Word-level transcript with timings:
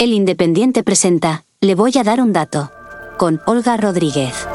El 0.00 0.12
Independiente 0.12 0.84
presenta 0.84 1.42
Le 1.60 1.74
voy 1.74 1.90
a 1.98 2.04
dar 2.04 2.20
un 2.20 2.32
dato 2.32 2.70
con 3.18 3.40
Olga 3.46 3.76
Rodríguez. 3.76 4.46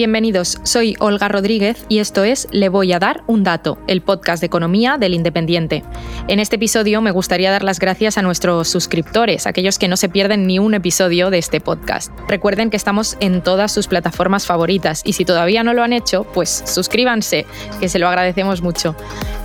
Bienvenidos, 0.00 0.58
soy 0.62 0.96
Olga 0.98 1.28
Rodríguez 1.28 1.84
y 1.90 1.98
esto 1.98 2.24
es 2.24 2.48
Le 2.52 2.70
voy 2.70 2.90
a 2.94 2.98
dar 2.98 3.22
un 3.26 3.44
dato, 3.44 3.76
el 3.86 4.00
podcast 4.00 4.40
de 4.40 4.46
economía 4.46 4.96
del 4.96 5.12
Independiente. 5.12 5.84
En 6.26 6.40
este 6.40 6.56
episodio 6.56 7.02
me 7.02 7.10
gustaría 7.10 7.50
dar 7.50 7.62
las 7.62 7.78
gracias 7.78 8.16
a 8.16 8.22
nuestros 8.22 8.66
suscriptores, 8.66 9.46
aquellos 9.46 9.78
que 9.78 9.88
no 9.88 9.98
se 9.98 10.08
pierden 10.08 10.46
ni 10.46 10.58
un 10.58 10.72
episodio 10.72 11.28
de 11.28 11.36
este 11.36 11.60
podcast. 11.60 12.10
Recuerden 12.28 12.70
que 12.70 12.78
estamos 12.78 13.18
en 13.20 13.42
todas 13.42 13.72
sus 13.72 13.88
plataformas 13.88 14.46
favoritas 14.46 15.02
y 15.04 15.12
si 15.12 15.26
todavía 15.26 15.64
no 15.64 15.74
lo 15.74 15.82
han 15.82 15.92
hecho, 15.92 16.24
pues 16.24 16.62
suscríbanse, 16.64 17.44
que 17.78 17.90
se 17.90 17.98
lo 17.98 18.08
agradecemos 18.08 18.62
mucho. 18.62 18.96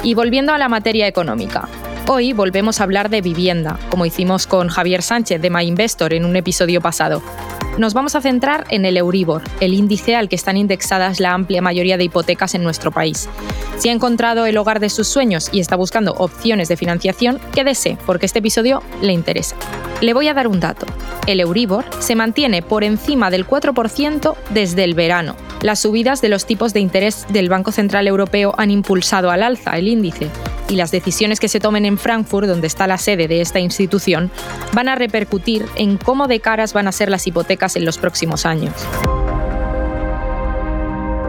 Y 0.03 0.13
volviendo 0.13 0.53
a 0.53 0.57
la 0.57 0.69
materia 0.69 1.05
económica. 1.05 1.67
Hoy 2.07 2.31
volvemos 2.31 2.79
a 2.79 2.85
hablar 2.85 3.09
de 3.09 3.19
vivienda, 3.19 3.77
como 3.89 4.05
hicimos 4.05 4.47
con 4.47 4.69
Javier 4.69 5.01
Sánchez 5.01 5.41
de 5.41 5.49
My 5.49 5.63
Investor 5.63 6.13
en 6.13 6.23
un 6.23 6.37
episodio 6.37 6.79
pasado. 6.79 7.21
Nos 7.77 7.93
vamos 7.93 8.15
a 8.15 8.21
centrar 8.21 8.65
en 8.69 8.85
el 8.85 8.95
Euribor, 8.95 9.41
el 9.59 9.73
índice 9.73 10.15
al 10.15 10.29
que 10.29 10.37
están 10.37 10.55
indexadas 10.55 11.19
la 11.19 11.33
amplia 11.33 11.61
mayoría 11.61 11.97
de 11.97 12.05
hipotecas 12.05 12.55
en 12.55 12.63
nuestro 12.63 12.89
país. 12.89 13.27
Si 13.77 13.89
ha 13.89 13.91
encontrado 13.91 14.45
el 14.45 14.57
hogar 14.57 14.79
de 14.79 14.89
sus 14.89 15.09
sueños 15.09 15.49
y 15.51 15.59
está 15.59 15.75
buscando 15.75 16.13
opciones 16.13 16.69
de 16.69 16.77
financiación, 16.77 17.37
quédese, 17.53 17.97
porque 18.05 18.27
este 18.27 18.39
episodio 18.39 18.81
le 19.01 19.11
interesa. 19.11 19.57
Le 19.99 20.13
voy 20.13 20.29
a 20.29 20.33
dar 20.33 20.47
un 20.47 20.61
dato. 20.61 20.85
El 21.27 21.41
Euribor 21.41 21.83
se 21.99 22.15
mantiene 22.15 22.61
por 22.61 22.85
encima 22.85 23.29
del 23.29 23.45
4% 23.45 24.35
desde 24.51 24.85
el 24.85 24.93
verano. 24.93 25.35
Las 25.61 25.79
subidas 25.79 26.21
de 26.21 26.29
los 26.29 26.45
tipos 26.45 26.71
de 26.71 26.79
interés 26.79 27.25
del 27.27 27.49
Banco 27.49 27.73
Central 27.73 28.07
Europeo 28.07 28.53
han 28.57 28.71
impulsado 28.71 29.31
al 29.31 29.43
alza 29.43 29.77
el 29.77 29.89
índice 29.89 30.29
y 30.69 30.75
las 30.75 30.91
decisiones 30.91 31.39
que 31.39 31.47
se 31.47 31.59
tomen 31.59 31.85
en 31.85 31.97
Frankfurt, 31.97 32.47
donde 32.47 32.67
está 32.67 32.87
la 32.87 32.97
sede 32.97 33.27
de 33.27 33.41
esta 33.41 33.59
institución, 33.59 34.31
van 34.73 34.89
a 34.89 34.95
repercutir 34.95 35.65
en 35.75 35.97
cómo 35.97 36.27
de 36.27 36.39
caras 36.39 36.73
van 36.73 36.87
a 36.87 36.91
ser 36.91 37.09
las 37.09 37.25
hipotecas 37.27 37.75
en 37.75 37.85
los 37.85 37.97
próximos 37.97 38.45
años. 38.45 38.73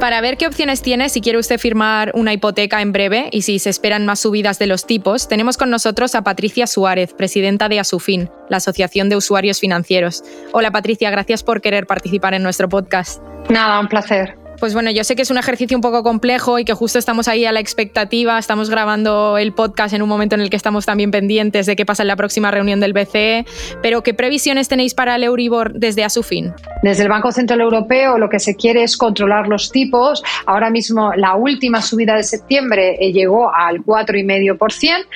Para 0.01 0.21
ver 0.21 0.37
qué 0.37 0.47
opciones 0.47 0.83
tiene 0.83 1.09
si 1.09 1.21
quiere 1.21 1.39
usted 1.39 1.59
firmar 1.59 2.13
una 2.15 2.33
hipoteca 2.33 2.83
en 2.83 2.93
breve 2.93 3.29
y 3.33 3.43
si 3.43 3.59
se 3.59 3.71
esperan 3.71 4.05
más 4.05 4.21
subidas 4.21 4.59
de 4.59 4.67
los 4.67 4.87
tipos, 4.87 5.27
tenemos 5.27 5.57
con 5.57 5.71
nosotros 5.71 6.15
a 6.15 6.23
Patricia 6.23 6.67
Suárez, 6.67 7.15
presidenta 7.15 7.69
de 7.69 7.81
Asufin, 7.81 8.31
la 8.51 8.59
Asociación 8.59 9.09
de 9.09 9.17
Usuarios 9.17 9.59
Financieros. 9.59 10.23
Hola 10.53 10.71
Patricia, 10.71 11.11
gracias 11.11 11.43
por 11.43 11.63
querer 11.63 11.87
participar 11.87 12.35
en 12.35 12.43
nuestro 12.43 12.69
podcast. 12.69 13.23
Nada, 13.49 13.81
un 13.81 13.89
placer. 13.89 14.46
Pues 14.59 14.73
bueno, 14.73 14.91
yo 14.91 15.05
sé 15.05 15.17
que 15.17 15.23
es 15.23 15.31
un 15.31 15.37
ejercicio 15.37 15.77
un 15.77 15.83
poco 15.83 16.03
complejo 16.03 16.59
y 16.59 16.65
que 16.65 16.73
justo 16.73 16.99
estamos 16.99 17.29
ahí 17.29 17.45
a 17.45 17.53
la 17.53 17.61
expectativa, 17.61 18.39
estamos 18.39 18.71
grabando 18.71 19.37
el 19.37 19.53
podcast 19.53 19.95
en 19.95 20.03
un 20.03 20.09
momento 20.09 20.35
en 20.35 20.41
el 20.41 20.49
que 20.49 20.57
estamos 20.57 20.87
también 20.87 21.11
pendientes 21.11 21.67
de 21.67 21.77
qué 21.77 21.85
pasa 21.85 22.03
en 22.03 22.09
la 22.09 22.17
próxima 22.17 22.51
reunión 22.51 22.81
del 22.81 22.95
BCE, 22.95 23.45
pero 23.83 24.03
¿qué 24.03 24.15
previsiones 24.15 24.69
tenéis 24.69 24.95
para 24.95 25.17
el 25.17 25.25
Euribor 25.25 25.75
desde 25.75 26.05
a 26.05 26.09
su 26.09 26.23
fin? 26.23 26.55
Desde 26.83 27.03
el 27.03 27.09
Banco 27.11 27.33
Central 27.33 27.61
Europeo 27.61 28.19
lo 28.19 28.31
que 28.31 28.39
se 28.39 28.57
quiere 28.57 28.83
es 28.83 28.97
controlar 28.97 29.47
los 29.47 29.71
tipos. 29.71 30.23
Ahora 30.47 30.71
mismo 30.71 31.13
la 31.15 31.35
última 31.35 31.83
subida 31.83 32.15
de 32.15 32.23
septiembre 32.23 32.97
eh, 32.99 33.13
llegó 33.13 33.55
al 33.55 33.85
4,5% 33.85 35.07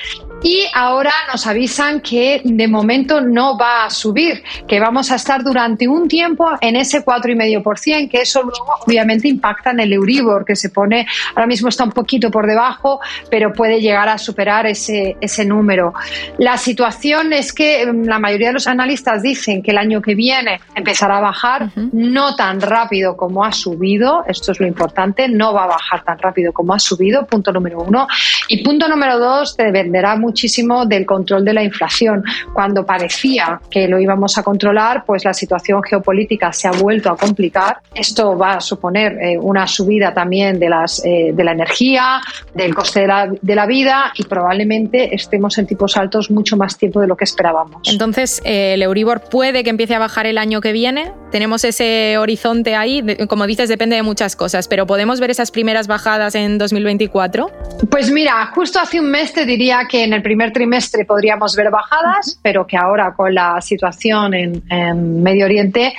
y 0.42 0.64
ahora 0.74 1.12
nos 1.30 1.46
avisan 1.46 2.00
que 2.00 2.42
de 2.44 2.68
momento 2.68 3.20
no 3.20 3.56
va 3.58 3.84
a 3.84 3.90
subir, 3.90 4.42
que 4.66 4.80
vamos 4.80 5.10
a 5.10 5.16
estar 5.16 5.42
durante 5.42 5.88
un 5.88 6.08
tiempo 6.08 6.46
en 6.60 6.76
ese 6.76 7.04
4,5%, 7.04 8.10
que 8.10 8.22
eso 8.22 8.42
luego 8.42 8.76
obviamente 8.86 9.29
impacta 9.30 9.70
en 9.70 9.80
el 9.80 9.92
Euribor, 9.92 10.44
que 10.44 10.56
se 10.56 10.70
pone, 10.70 11.06
ahora 11.34 11.46
mismo 11.46 11.68
está 11.68 11.84
un 11.84 11.92
poquito 11.92 12.30
por 12.30 12.46
debajo, 12.46 13.00
pero 13.30 13.52
puede 13.52 13.80
llegar 13.80 14.08
a 14.08 14.18
superar 14.18 14.66
ese, 14.66 15.16
ese 15.20 15.44
número. 15.44 15.94
La 16.38 16.56
situación 16.56 17.32
es 17.32 17.52
que 17.52 17.86
mm, 17.86 18.04
la 18.04 18.18
mayoría 18.18 18.48
de 18.48 18.54
los 18.54 18.66
analistas 18.66 19.22
dicen 19.22 19.62
que 19.62 19.70
el 19.70 19.78
año 19.78 20.00
que 20.02 20.14
viene 20.14 20.60
empezará 20.74 21.18
a 21.18 21.20
bajar, 21.20 21.70
no 21.92 22.36
tan 22.36 22.60
rápido 22.60 23.16
como 23.16 23.44
ha 23.44 23.52
subido, 23.52 24.24
esto 24.26 24.52
es 24.52 24.60
lo 24.60 24.66
importante, 24.66 25.28
no 25.28 25.52
va 25.52 25.64
a 25.64 25.68
bajar 25.68 26.04
tan 26.04 26.18
rápido 26.18 26.52
como 26.52 26.74
ha 26.74 26.78
subido, 26.78 27.26
punto 27.26 27.52
número 27.52 27.80
uno. 27.80 28.06
Y 28.48 28.62
punto 28.62 28.88
número 28.88 29.18
dos, 29.18 29.56
dependerá 29.56 30.16
muchísimo 30.16 30.86
del 30.86 31.06
control 31.06 31.44
de 31.44 31.54
la 31.54 31.62
inflación. 31.62 32.24
Cuando 32.52 32.84
parecía 32.84 33.60
que 33.70 33.88
lo 33.88 33.98
íbamos 33.98 34.36
a 34.38 34.42
controlar, 34.42 35.04
pues 35.04 35.24
la 35.24 35.34
situación 35.34 35.82
geopolítica 35.82 36.52
se 36.52 36.68
ha 36.68 36.72
vuelto 36.72 37.10
a 37.10 37.16
complicar. 37.16 37.78
Esto 37.94 38.36
va 38.36 38.54
a 38.54 38.60
suponer 38.60 39.18
eh, 39.20 39.38
una 39.38 39.66
subida 39.66 40.14
también 40.14 40.58
de, 40.58 40.68
las, 40.68 41.04
eh, 41.04 41.32
de 41.34 41.44
la 41.44 41.52
energía, 41.52 42.20
del 42.54 42.74
coste 42.74 43.00
de 43.00 43.06
la, 43.06 43.30
de 43.40 43.54
la, 43.54 43.66
vida 43.66 44.12
y 44.16 44.24
probablemente 44.24 45.14
estemos 45.14 45.58
en 45.58 45.66
tipos 45.66 45.96
altos 45.96 46.30
mucho 46.30 46.56
más 46.56 46.78
tiempo 46.78 47.00
de 47.00 47.06
lo 47.06 47.16
que 47.16 47.24
esperábamos. 47.24 47.88
Entonces, 47.88 48.40
eh, 48.44 48.74
el 48.74 48.82
Euribor 48.82 49.20
puede 49.20 49.62
que 49.62 49.70
empiece 49.70 49.94
a 49.94 49.98
bajar 49.98 50.26
el 50.26 50.38
año 50.38 50.60
que 50.60 50.72
viene. 50.72 51.12
Tenemos 51.30 51.64
ese 51.64 52.18
horizonte 52.18 52.74
ahí. 52.74 53.04
Como 53.28 53.46
dices, 53.46 53.68
depende 53.68 53.96
de 53.96 54.02
muchas 54.02 54.36
cosas, 54.36 54.66
pero 54.68 54.86
¿podemos 54.86 55.20
ver 55.20 55.30
esas 55.30 55.50
primeras 55.50 55.86
bajadas 55.86 56.34
en 56.34 56.58
2024? 56.58 57.50
Pues 57.90 58.10
mira, 58.10 58.46
justo 58.54 58.80
hace 58.80 59.00
un 59.00 59.10
mes 59.10 59.32
te 59.32 59.44
diría 59.44 59.86
que 59.88 60.04
en 60.04 60.12
el 60.12 60.22
primer 60.22 60.52
trimestre 60.52 61.04
podríamos 61.04 61.54
ver 61.56 61.70
bajadas, 61.70 62.38
pero 62.42 62.66
que 62.66 62.76
ahora 62.76 63.14
con 63.14 63.34
la 63.34 63.60
situación 63.60 64.34
en, 64.34 64.62
en 64.70 65.22
Medio 65.22 65.44
Oriente 65.44 65.94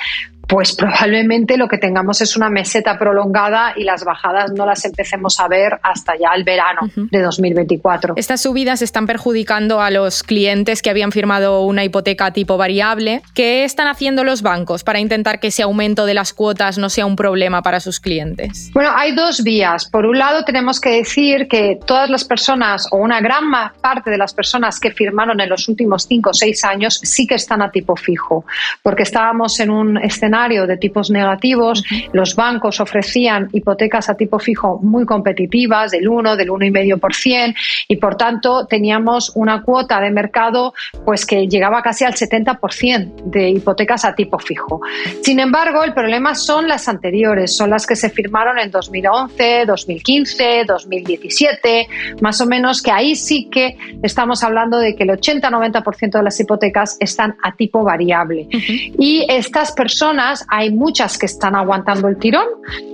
pues 0.52 0.76
probablemente 0.76 1.56
lo 1.56 1.66
que 1.66 1.78
tengamos 1.78 2.20
es 2.20 2.36
una 2.36 2.50
meseta 2.50 2.98
prolongada 2.98 3.72
y 3.74 3.84
las 3.84 4.04
bajadas 4.04 4.52
no 4.52 4.66
las 4.66 4.84
empecemos 4.84 5.40
a 5.40 5.48
ver 5.48 5.80
hasta 5.82 6.12
ya 6.20 6.28
el 6.36 6.44
verano 6.44 6.82
de 6.94 7.22
2024. 7.22 8.16
Estas 8.18 8.42
subidas 8.42 8.82
están 8.82 9.06
perjudicando 9.06 9.80
a 9.80 9.90
los 9.90 10.22
clientes 10.22 10.82
que 10.82 10.90
habían 10.90 11.10
firmado 11.10 11.62
una 11.62 11.84
hipoteca 11.84 12.32
tipo 12.32 12.58
variable. 12.58 13.22
¿Qué 13.32 13.64
están 13.64 13.88
haciendo 13.88 14.24
los 14.24 14.42
bancos 14.42 14.84
para 14.84 15.00
intentar 15.00 15.40
que 15.40 15.46
ese 15.46 15.62
aumento 15.62 16.04
de 16.04 16.12
las 16.12 16.34
cuotas 16.34 16.76
no 16.76 16.90
sea 16.90 17.06
un 17.06 17.16
problema 17.16 17.62
para 17.62 17.80
sus 17.80 17.98
clientes? 17.98 18.70
Bueno, 18.74 18.90
hay 18.94 19.14
dos 19.14 19.42
vías. 19.42 19.88
Por 19.88 20.04
un 20.04 20.18
lado, 20.18 20.44
tenemos 20.44 20.78
que 20.80 20.90
decir 20.90 21.48
que 21.48 21.78
todas 21.86 22.10
las 22.10 22.24
personas 22.24 22.88
o 22.90 22.98
una 22.98 23.22
gran 23.22 23.44
parte 23.80 24.10
de 24.10 24.18
las 24.18 24.34
personas 24.34 24.78
que 24.78 24.90
firmaron 24.90 25.40
en 25.40 25.48
los 25.48 25.66
últimos 25.66 26.06
cinco 26.06 26.28
o 26.28 26.34
seis 26.34 26.62
años 26.62 27.00
sí 27.02 27.26
que 27.26 27.36
están 27.36 27.62
a 27.62 27.70
tipo 27.70 27.96
fijo, 27.96 28.44
porque 28.82 29.04
estábamos 29.04 29.58
en 29.58 29.70
un 29.70 29.96
escenario 29.96 30.41
de 30.48 30.76
tipos 30.76 31.10
negativos, 31.10 31.84
los 32.12 32.34
bancos 32.34 32.80
ofrecían 32.80 33.48
hipotecas 33.52 34.08
a 34.08 34.16
tipo 34.16 34.38
fijo 34.38 34.80
muy 34.82 35.06
competitivas, 35.06 35.92
del 35.92 36.08
1, 36.08 36.36
del 36.36 36.48
1,5%, 36.48 37.54
y 37.88 37.96
por 37.96 38.16
tanto 38.16 38.66
teníamos 38.66 39.32
una 39.36 39.62
cuota 39.62 40.00
de 40.00 40.10
mercado 40.10 40.74
pues 41.04 41.24
que 41.24 41.46
llegaba 41.46 41.80
casi 41.80 42.04
al 42.04 42.14
70% 42.14 43.24
de 43.24 43.50
hipotecas 43.50 44.04
a 44.04 44.14
tipo 44.14 44.38
fijo. 44.38 44.80
Sin 45.22 45.38
embargo, 45.38 45.84
el 45.84 45.94
problema 45.94 46.34
son 46.34 46.66
las 46.66 46.88
anteriores, 46.88 47.56
son 47.56 47.70
las 47.70 47.86
que 47.86 47.94
se 47.94 48.10
firmaron 48.10 48.58
en 48.58 48.70
2011, 48.70 49.64
2015, 49.66 50.64
2017, 50.66 51.86
más 52.20 52.40
o 52.40 52.46
menos 52.46 52.82
que 52.82 52.90
ahí 52.90 53.14
sí 53.14 53.48
que 53.50 53.76
estamos 54.02 54.42
hablando 54.42 54.78
de 54.78 54.96
que 54.96 55.04
el 55.04 55.10
80-90% 55.10 56.10
de 56.10 56.22
las 56.22 56.38
hipotecas 56.40 56.96
están 56.98 57.36
a 57.42 57.54
tipo 57.54 57.84
variable. 57.84 58.48
Y 58.50 59.24
estas 59.28 59.72
personas 59.72 60.31
hay 60.48 60.70
muchas 60.70 61.18
que 61.18 61.26
están 61.26 61.54
aguantando 61.54 62.08
el 62.08 62.16
tirón 62.18 62.46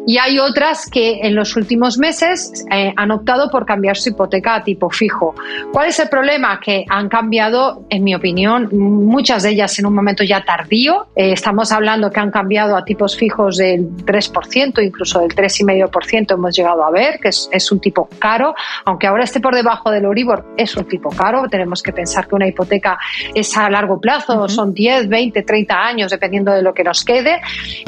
y 0.06 0.18
hay 0.18 0.38
otras 0.38 0.88
que 0.88 1.20
en 1.22 1.34
los 1.34 1.54
últimos 1.56 1.98
meses 1.98 2.64
eh, 2.70 2.94
han 2.96 3.10
optado 3.10 3.50
por 3.50 3.66
cambiar 3.66 3.96
su 3.96 4.08
hipoteca 4.08 4.54
a 4.54 4.64
tipo 4.64 4.88
fijo. 4.88 5.34
¿Cuál 5.70 5.88
es 5.88 5.98
el 5.98 6.08
problema? 6.08 6.58
Que 6.60 6.84
han 6.88 7.08
cambiado, 7.08 7.84
en 7.90 8.04
mi 8.04 8.14
opinión, 8.14 8.68
muchas 8.72 9.42
de 9.42 9.50
ellas 9.50 9.78
en 9.78 9.86
un 9.86 9.94
momento 9.94 10.24
ya 10.24 10.42
tardío. 10.44 11.08
Eh, 11.14 11.32
estamos 11.32 11.72
hablando 11.72 12.10
que 12.10 12.20
han 12.20 12.30
cambiado 12.30 12.74
a 12.74 12.84
tipos 12.84 13.16
fijos 13.16 13.58
del 13.58 13.90
3%, 13.98 14.82
incluso 14.82 15.20
del 15.20 15.34
3,5% 15.34 16.32
hemos 16.32 16.56
llegado 16.56 16.84
a 16.84 16.90
ver, 16.90 17.20
que 17.20 17.28
es, 17.28 17.48
es 17.52 17.70
un 17.70 17.80
tipo 17.80 18.08
caro, 18.18 18.54
aunque 18.86 19.06
ahora 19.06 19.24
esté 19.24 19.40
por 19.40 19.54
debajo 19.54 19.90
del 19.90 20.04
Euribor, 20.04 20.54
es 20.56 20.74
un 20.76 20.86
tipo 20.86 21.10
caro. 21.10 21.48
Tenemos 21.50 21.82
que 21.82 21.92
pensar 21.92 22.26
que 22.26 22.34
una 22.34 22.46
hipoteca 22.46 22.98
es 23.34 23.54
a 23.56 23.68
largo 23.68 24.00
plazo, 24.00 24.48
son 24.48 24.72
10, 24.72 25.08
20, 25.08 25.42
30 25.42 25.74
años, 25.74 26.10
dependiendo 26.10 26.52
de 26.52 26.62
lo 26.62 26.72
que 26.72 26.82
nos 26.82 27.04
quede 27.04 27.17